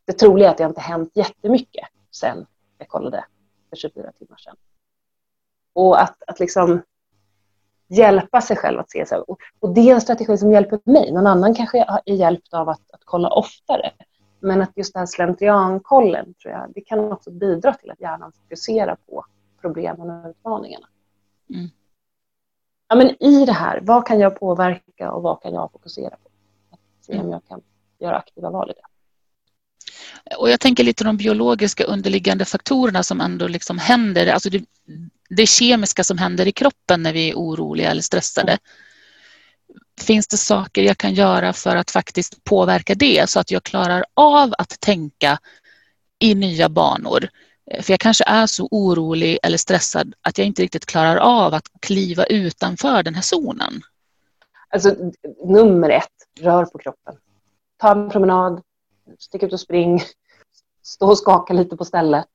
Det 0.06 0.14
troliga 0.14 0.48
är 0.48 0.52
att 0.52 0.58
det 0.58 0.64
inte 0.64 0.82
hänt 0.82 1.12
jättemycket 1.16 1.88
sen 2.12 2.46
jag 2.78 2.88
kollade 2.88 3.26
för 3.70 3.76
24 3.76 4.12
timmar 4.12 4.38
sedan. 4.38 4.56
Och 5.74 6.02
att, 6.02 6.24
att 6.28 6.40
liksom 6.40 6.82
hjälpa 7.88 8.42
sig 8.42 8.58
själv 8.58 8.80
att 8.80 8.92
se 8.92 9.06
så 9.06 9.16
här, 9.16 9.30
och, 9.30 9.40
och 9.60 9.74
det 9.74 9.90
är 9.90 9.94
en 9.94 10.02
strategi 10.02 10.38
som 10.38 10.52
hjälper 10.52 10.80
mig. 10.84 11.12
Någon 11.12 11.28
annan 11.28 11.56
kanske 11.56 12.02
är 12.06 12.14
hjälpt 12.14 12.54
av 12.54 12.70
att, 12.70 12.92
att 12.92 13.02
kolla 13.06 13.30
oftare. 13.30 13.92
Men 14.40 14.62
att 14.62 14.72
just 14.76 14.94
den 14.94 15.00
här 15.00 15.06
slentriankollen 15.06 16.34
tror 16.34 16.54
jag, 16.54 16.72
det 16.76 16.82
kan 16.82 17.12
också 17.12 17.32
bidra 17.32 17.74
till 17.74 17.92
att 17.92 18.02
hjärnan 18.02 18.32
fokuserar 18.32 18.98
på 19.10 19.26
problemen 19.62 20.10
och 20.10 20.30
utmaningarna. 20.30 20.88
Mm 21.50 21.70
ja, 22.90 22.96
men 22.96 23.24
i 23.24 23.46
det 23.46 23.54
här, 23.54 23.80
vad 23.82 24.08
kan 24.08 24.20
jag 24.20 24.40
påverka 24.40 25.12
och 25.12 25.24
vad 25.24 25.42
kan 25.42 25.54
jag 25.54 25.72
fokusera 25.72 26.10
på? 26.10 26.30
Att 26.72 27.06
se 27.06 27.20
om 27.20 27.32
jag 27.32 27.42
kan 27.48 27.62
göra 28.00 28.18
aktiva 28.18 28.50
val 28.50 28.72
i 28.72 28.74
det. 28.74 28.86
Och 30.36 30.50
jag 30.50 30.60
tänker 30.60 30.84
lite 30.84 31.04
de 31.04 31.18
biologiska 31.18 31.84
underliggande 31.84 32.46
faktorerna 32.46 33.04
som 33.04 33.22
ändå 33.22 33.48
liksom 33.48 33.78
händer, 33.78 34.28
alltså 34.28 34.50
det, 34.50 34.66
det 35.30 35.46
kemiska 35.46 36.04
som 36.04 36.18
händer 36.18 36.48
i 36.48 36.52
kroppen 36.52 37.04
när 37.04 37.14
vi 37.14 37.30
är 37.30 37.36
oroliga 37.36 37.92
eller 37.92 38.02
stressade. 38.02 38.52
Mm. 38.52 38.62
Finns 40.00 40.28
det 40.28 40.38
saker 40.38 40.84
jag 40.84 40.98
kan 40.98 41.14
göra 41.14 41.54
för 41.54 41.76
att 41.76 41.92
faktiskt 41.92 42.44
påverka 42.44 42.96
det 42.96 43.30
så 43.30 43.40
att 43.40 43.52
jag 43.52 43.64
klarar 43.64 44.06
av 44.14 44.54
att 44.58 44.80
tänka 44.80 45.40
i 46.20 46.36
nya 46.36 46.70
banor? 46.70 47.30
Eh, 47.72 47.82
för 47.82 47.94
jag 47.94 48.00
kanske 48.00 48.24
är 48.28 48.46
så 48.46 48.68
orolig 48.72 49.40
eller 49.44 49.58
stressad 49.58 50.14
att 50.22 50.38
jag 50.38 50.48
inte 50.48 50.62
riktigt 50.62 50.86
klarar 50.86 51.16
av 51.16 51.54
att 51.54 51.68
kliva 51.80 52.26
utanför 52.26 53.04
den 53.04 53.16
här 53.16 53.22
zonen. 53.22 53.82
Alltså 54.70 54.96
nummer 55.46 55.90
ett, 55.90 56.08
rör 56.40 56.66
på 56.66 56.78
kroppen. 56.78 57.16
Ta 57.78 57.92
en 57.92 58.10
promenad, 58.10 58.62
stick 59.20 59.44
ut 59.44 59.54
och 59.54 59.60
spring, 59.60 60.02
stå 60.84 61.08
och 61.08 61.18
skaka 61.18 61.54
lite 61.54 61.78
på 61.78 61.86
stället. 61.86 62.28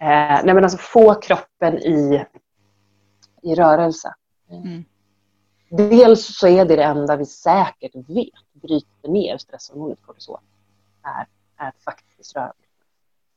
Eh, 0.00 0.44
nej 0.44 0.54
men 0.54 0.64
alltså 0.64 0.78
få 0.78 1.14
kroppen 1.14 1.78
i, 1.78 2.24
i 3.42 3.54
rörelse. 3.54 4.14
Mm. 4.50 4.84
Dels 5.68 6.38
så 6.38 6.48
är 6.48 6.64
det 6.64 6.76
det 6.76 6.84
enda 6.84 7.16
vi 7.16 7.26
säkert 7.26 7.94
vet 7.94 8.52
bryter 8.52 9.08
ner 9.08 9.38
stresshormonet 9.38 10.02
kortisol. 10.02 10.38
Är, 11.02 11.26
är 11.66 11.72
faktiskt 11.84 12.36
röra 12.36 12.52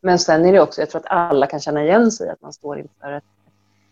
men 0.02 0.20
sen 0.20 0.46
är 0.46 0.54
det 0.54 0.62
också, 0.62 0.82
jag 0.82 0.90
tror 0.90 1.02
att 1.02 1.12
alla 1.12 1.48
kan 1.48 1.60
känna 1.60 1.84
igen 1.84 2.12
sig 2.12 2.30
att 2.30 2.42
man 2.42 2.54
står 2.54 2.80
inför 2.80 3.12
ett, 3.12 3.24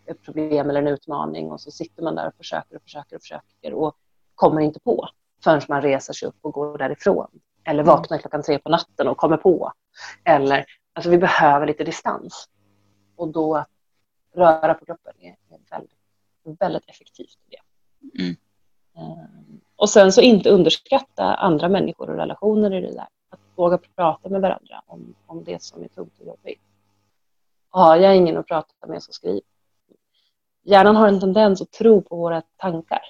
ett 0.06 0.22
problem 0.22 0.70
eller 0.70 0.80
en 0.80 0.88
utmaning 0.88 1.50
och 1.50 1.60
så 1.60 1.70
sitter 1.70 2.02
man 2.02 2.14
där 2.14 2.26
och 2.26 2.34
försöker 2.34 2.76
och 2.76 2.82
försöker 2.82 3.16
och 3.16 3.22
försöker 3.22 3.74
och 3.74 3.96
kommer 4.34 4.60
inte 4.60 4.80
på 4.80 5.08
förrän 5.44 5.60
man 5.68 5.82
reser 5.82 6.12
sig 6.12 6.28
upp 6.28 6.36
och 6.40 6.52
går 6.52 6.78
därifrån. 6.78 7.40
Eller 7.64 7.82
mm. 7.82 7.94
vaknar 7.94 8.18
klockan 8.18 8.42
tre 8.42 8.58
på 8.58 8.68
natten 8.68 9.08
och 9.08 9.16
kommer 9.16 9.36
på. 9.36 9.72
Eller, 10.24 10.64
alltså 10.92 11.10
vi 11.10 11.18
behöver 11.18 11.66
lite 11.66 11.84
distans. 11.84 12.48
Och 13.16 13.28
då 13.28 13.56
att 13.56 13.68
röra 14.34 14.74
på 14.74 14.84
kroppen 14.84 15.12
är, 15.20 15.36
väldigt, 15.70 16.60
väldigt 16.60 16.88
effektivt. 16.88 17.38
Det. 17.50 17.56
Mm. 18.18 18.36
Ehm, 18.96 19.60
och 19.76 19.90
sen 19.90 20.12
så 20.12 20.20
inte 20.20 20.50
underskatta 20.50 21.34
andra 21.34 21.68
människor 21.68 22.10
och 22.10 22.16
relationer 22.16 22.74
i 22.74 22.80
det 22.80 22.92
där 22.92 23.08
våga 23.58 23.78
prata 23.96 24.28
med 24.28 24.40
varandra 24.40 24.82
om, 24.86 25.14
om 25.26 25.44
det 25.44 25.62
som 25.62 25.82
är 25.82 25.88
tungt 25.88 26.20
och 26.20 26.26
jobbigt. 26.26 26.60
Har 27.70 27.96
jag 27.96 28.16
ingen 28.16 28.36
att 28.36 28.46
prata 28.46 28.86
med 28.86 29.02
så 29.02 29.12
skriv. 29.12 29.40
Hjärnan 30.62 30.96
har 30.96 31.08
en 31.08 31.20
tendens 31.20 31.62
att 31.62 31.70
tro 31.70 32.02
på 32.02 32.16
våra 32.16 32.42
tankar. 32.56 33.00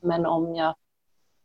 Men 0.00 0.26
om, 0.26 0.54
jag, 0.54 0.74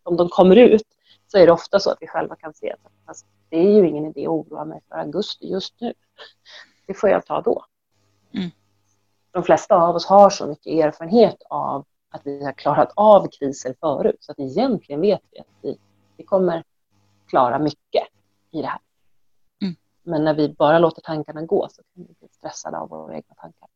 om 0.03 0.17
de 0.17 0.29
kommer 0.29 0.55
ut 0.55 0.87
så 1.27 1.37
är 1.37 1.45
det 1.45 1.51
ofta 1.51 1.79
så 1.79 1.91
att 1.91 1.97
vi 2.01 2.07
själva 2.07 2.35
kan 2.35 2.53
se 2.53 2.75
att 3.05 3.17
det 3.49 3.57
är 3.57 3.71
ju 3.71 3.87
ingen 3.87 4.05
idé 4.05 4.25
att 4.25 4.29
oroa 4.29 4.65
mig 4.65 4.81
för 4.87 4.95
augusti 4.95 5.47
just 5.47 5.81
nu. 5.81 5.93
Det 6.87 6.93
får 6.93 7.09
jag 7.09 7.25
ta 7.25 7.41
då. 7.41 7.65
Mm. 8.31 8.49
De 9.31 9.43
flesta 9.43 9.75
av 9.75 9.95
oss 9.95 10.05
har 10.05 10.29
så 10.29 10.47
mycket 10.47 10.85
erfarenhet 10.85 11.43
av 11.49 11.85
att 12.13 12.21
vi 12.27 12.43
har 12.43 12.51
klarat 12.51 12.91
av 12.95 13.27
kriser 13.27 13.75
förut, 13.79 14.17
så 14.19 14.31
att 14.31 14.39
egentligen 14.39 15.01
vet 15.01 15.21
vi 15.31 15.39
att 15.39 15.47
vi, 15.61 15.77
vi 16.17 16.23
kommer 16.23 16.63
klara 17.27 17.59
mycket 17.59 18.03
i 18.51 18.61
det 18.61 18.67
här. 18.67 18.79
Mm. 19.61 19.75
Men 20.03 20.23
när 20.23 20.33
vi 20.33 20.49
bara 20.49 20.79
låter 20.79 21.01
tankarna 21.01 21.41
gå 21.41 21.67
så 21.71 21.81
kan 21.95 22.03
vi 22.07 22.13
bli 22.19 22.27
stressade 22.31 22.77
av 22.77 22.89
våra 22.89 23.15
egna 23.15 23.35
tankar. 23.35 23.69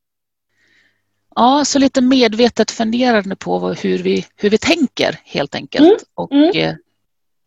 Ja, 1.36 1.66
så 1.66 1.80
lite 1.80 2.02
medvetet 2.02 2.72
funderande 2.72 3.36
på 3.36 3.60
hur 3.60 4.04
vi, 4.04 4.26
hur 4.36 4.50
vi 4.50 4.58
tänker 4.58 5.20
helt 5.24 5.56
enkelt. 5.56 5.86
Mm. 5.86 5.98
Och 6.14 6.32
mm. 6.32 6.52
Eh, 6.56 6.76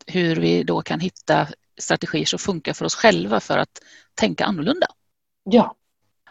hur 0.07 0.35
vi 0.35 0.63
då 0.63 0.81
kan 0.81 0.99
hitta 0.99 1.47
strategier 1.77 2.25
som 2.25 2.39
funkar 2.39 2.73
för 2.73 2.85
oss 2.85 2.95
själva 2.95 3.39
för 3.39 3.57
att 3.57 3.79
tänka 4.15 4.45
annorlunda. 4.45 4.87
Ja. 5.43 5.75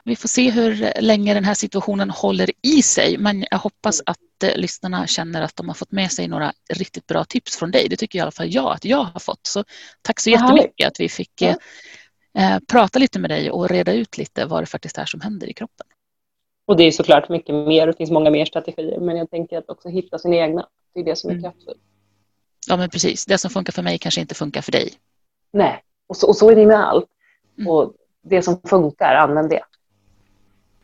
Vi 0.04 0.16
får 0.16 0.28
se 0.28 0.50
hur 0.50 0.92
länge 1.00 1.34
den 1.34 1.44
här 1.44 1.54
situationen 1.54 2.10
håller 2.10 2.50
i 2.62 2.82
sig, 2.82 3.18
men 3.18 3.44
jag 3.50 3.58
hoppas 3.58 4.02
att 4.06 4.42
eh, 4.44 4.56
lyssnarna 4.56 5.06
känner 5.06 5.42
att 5.42 5.56
de 5.56 5.68
har 5.68 5.74
fått 5.74 5.92
med 5.92 6.12
sig 6.12 6.28
några 6.28 6.52
riktigt 6.74 7.06
bra 7.06 7.24
tips 7.24 7.56
från 7.56 7.70
dig. 7.70 7.86
Det 7.88 7.96
tycker 7.96 8.18
i 8.18 8.22
alla 8.22 8.30
fall 8.30 8.54
jag 8.54 8.72
att 8.72 8.84
jag 8.84 9.04
har 9.04 9.20
fått. 9.20 9.46
Så 9.46 9.64
tack 10.02 10.20
så 10.20 10.30
jättemycket 10.30 10.88
att 10.88 11.00
vi 11.00 11.08
fick 11.08 11.42
ja. 11.42 11.54
eh, 12.38 12.58
prata 12.68 12.98
lite 12.98 13.18
med 13.18 13.30
dig 13.30 13.50
och 13.50 13.68
reda 13.68 13.92
ut 13.92 14.18
lite 14.18 14.46
vad 14.46 14.62
det 14.62 14.66
faktiskt 14.66 14.98
är 14.98 15.04
som 15.04 15.20
händer 15.20 15.46
i 15.46 15.52
kroppen. 15.52 15.86
Och 16.66 16.76
det 16.76 16.84
är 16.84 16.90
såklart 16.90 17.28
mycket 17.28 17.54
mer, 17.54 17.86
det 17.86 17.96
finns 17.96 18.10
många 18.10 18.30
mer 18.30 18.44
strategier, 18.44 19.00
men 19.00 19.16
jag 19.16 19.30
tänker 19.30 19.58
att 19.58 19.70
också 19.70 19.88
hitta 19.88 20.18
sina 20.18 20.36
egna, 20.36 20.66
det 20.94 21.00
är 21.00 21.04
det 21.04 21.16
som 21.16 21.30
är 21.30 21.34
mm. 21.34 21.42
kraftfullt. 21.42 21.80
Ja, 22.68 22.76
men 22.76 22.90
precis. 22.90 23.26
Det 23.26 23.38
som 23.38 23.50
funkar 23.50 23.72
för 23.72 23.82
mig 23.82 23.98
kanske 23.98 24.20
inte 24.20 24.34
funkar 24.34 24.62
för 24.62 24.72
dig. 24.72 24.92
Nej, 25.52 25.82
och 26.06 26.16
så, 26.16 26.28
och 26.28 26.36
så 26.36 26.50
är 26.50 26.56
det 26.56 26.66
med 26.66 26.88
allt. 26.88 27.08
Mm. 27.58 27.68
Och 27.68 27.92
det 28.22 28.42
som 28.42 28.60
funkar, 28.64 29.14
använd 29.14 29.50
det. 29.50 29.60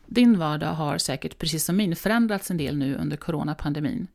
Din 0.07 0.39
vardag 0.39 0.73
har 0.73 0.99
säkert, 0.99 1.39
precis 1.39 1.65
som 1.65 1.77
min, 1.77 1.97
förändrats 1.97 2.51
en 2.51 2.57
del 2.57 2.77
nu 2.77 2.95
under 2.95 3.17
coronapandemin. 3.17 4.07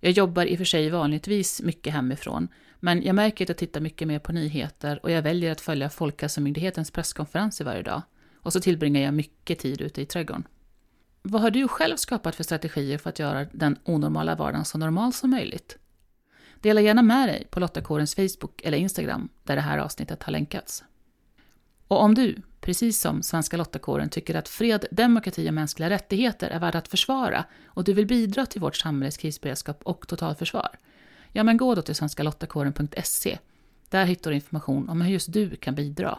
Jag 0.00 0.12
jobbar 0.12 0.46
i 0.46 0.54
och 0.54 0.58
för 0.58 0.64
sig 0.64 0.90
vanligtvis 0.90 1.62
mycket 1.62 1.92
hemifrån, 1.92 2.48
men 2.80 3.02
jag 3.02 3.14
märker 3.14 3.44
att 3.44 3.48
jag 3.48 3.58
tittar 3.58 3.80
mycket 3.80 4.08
mer 4.08 4.18
på 4.18 4.32
nyheter 4.32 5.00
och 5.02 5.10
jag 5.10 5.22
väljer 5.22 5.52
att 5.52 5.60
följa 5.60 5.90
Folkhälsomyndighetens 5.90 6.90
presskonferenser 6.90 7.64
varje 7.64 7.82
dag. 7.82 8.02
Och 8.42 8.52
så 8.52 8.60
tillbringar 8.60 9.02
jag 9.02 9.14
mycket 9.14 9.58
tid 9.58 9.80
ute 9.80 10.02
i 10.02 10.06
trädgården. 10.06 10.46
Vad 11.22 11.42
har 11.42 11.50
du 11.50 11.68
själv 11.68 11.96
skapat 11.96 12.36
för 12.36 12.44
strategier 12.44 12.98
för 12.98 13.10
att 13.10 13.18
göra 13.18 13.44
den 13.52 13.78
onormala 13.84 14.34
vardagen 14.34 14.64
så 14.64 14.78
normal 14.78 15.12
som 15.12 15.30
möjligt? 15.30 15.78
Dela 16.60 16.80
gärna 16.80 17.02
med 17.02 17.28
dig 17.28 17.46
på 17.50 17.60
Lottakårens 17.60 18.14
Facebook 18.14 18.60
eller 18.64 18.78
Instagram 18.78 19.28
där 19.44 19.56
det 19.56 19.62
här 19.62 19.78
avsnittet 19.78 20.22
har 20.22 20.32
länkats. 20.32 20.84
Och 21.88 22.00
om 22.00 22.14
du, 22.14 22.42
precis 22.66 23.00
som 23.00 23.22
Svenska 23.22 23.56
Lottakåren, 23.56 24.08
tycker 24.08 24.34
att 24.34 24.48
fred, 24.48 24.84
demokrati 24.90 25.50
och 25.50 25.54
mänskliga 25.54 25.90
rättigheter 25.90 26.50
är 26.50 26.60
värda 26.60 26.78
att 26.78 26.88
försvara 26.88 27.44
och 27.66 27.84
du 27.84 27.92
vill 27.92 28.06
bidra 28.06 28.46
till 28.46 28.60
vårt 28.60 28.76
samhälles 28.76 29.16
krisberedskap 29.16 29.80
och 29.82 30.08
totalförsvar, 30.08 30.78
ja 31.32 31.42
men 31.44 31.56
gå 31.56 31.74
då 31.74 31.82
till 31.82 31.94
svenskalottakåren.se. 31.94 33.38
Där 33.88 34.04
hittar 34.04 34.30
du 34.30 34.34
information 34.34 34.88
om 34.88 35.00
hur 35.00 35.12
just 35.12 35.32
du 35.32 35.56
kan 35.56 35.74
bidra. 35.74 36.18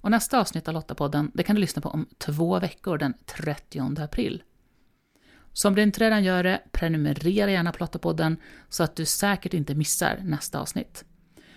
Och 0.00 0.10
nästa 0.10 0.40
avsnitt 0.40 0.68
av 0.68 0.74
Lottapodden 0.74 1.30
det 1.34 1.42
kan 1.42 1.56
du 1.56 1.60
lyssna 1.60 1.82
på 1.82 1.88
om 1.88 2.06
två 2.18 2.58
veckor 2.60 2.98
den 2.98 3.14
30 3.26 4.02
april. 4.02 4.42
Så 5.52 5.68
om 5.68 5.74
du 5.74 5.82
inte 5.82 6.04
redan 6.04 6.24
gör 6.24 6.42
det, 6.42 6.60
prenumerera 6.72 7.50
gärna 7.50 7.72
på 7.72 7.78
Lottapodden 7.80 8.36
så 8.68 8.82
att 8.82 8.96
du 8.96 9.04
säkert 9.04 9.54
inte 9.54 9.74
missar 9.74 10.20
nästa 10.22 10.60
avsnitt. 10.60 11.04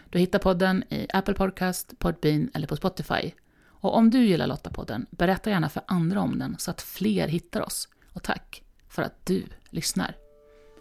Du 0.10 0.20
hittar 0.20 0.40
podden 0.40 0.84
i 0.90 1.08
Apple 1.14 1.34
Podcast, 1.34 2.00
Podbean 2.00 2.50
eller 2.54 2.68
på 2.68 2.76
Spotify. 2.76 3.32
Och 3.80 3.96
om 3.96 4.10
du 4.10 4.26
gillar 4.26 4.48
Lottapodden, 4.48 5.06
berätta 5.10 5.50
gärna 5.50 5.70
för 5.70 5.84
andra 5.88 6.22
om 6.22 6.40
den 6.40 6.56
så 6.60 6.72
att 6.72 6.82
fler 6.82 7.28
hittar 7.28 7.62
oss. 7.62 7.90
Och 8.14 8.24
tack 8.24 8.64
för 8.90 9.02
att 9.02 9.26
du 9.26 9.44
lyssnar. 9.70 10.16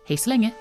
Hej 0.09 0.17
så 0.17 0.31
länge! 0.31 0.53